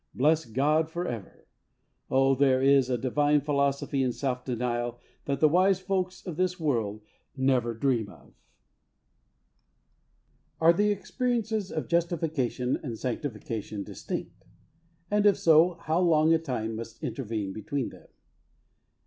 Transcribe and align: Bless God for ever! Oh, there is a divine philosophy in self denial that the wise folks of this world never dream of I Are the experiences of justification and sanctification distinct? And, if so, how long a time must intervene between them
Bless 0.15 0.45
God 0.45 0.89
for 0.89 1.05
ever! 1.07 1.45
Oh, 2.09 2.33
there 2.33 2.59
is 2.59 2.89
a 2.89 2.97
divine 2.97 3.39
philosophy 3.41 4.01
in 4.01 4.11
self 4.11 4.43
denial 4.43 4.99
that 5.25 5.39
the 5.41 5.47
wise 5.47 5.79
folks 5.79 6.25
of 6.25 6.37
this 6.37 6.59
world 6.59 7.03
never 7.37 7.75
dream 7.75 8.09
of 8.09 8.33
I 10.59 10.65
Are 10.65 10.73
the 10.73 10.89
experiences 10.89 11.71
of 11.71 11.87
justification 11.87 12.79
and 12.81 12.97
sanctification 12.97 13.83
distinct? 13.83 14.43
And, 15.11 15.27
if 15.27 15.37
so, 15.37 15.75
how 15.81 15.99
long 15.99 16.33
a 16.33 16.39
time 16.39 16.77
must 16.77 17.03
intervene 17.03 17.53
between 17.53 17.89
them 17.89 18.07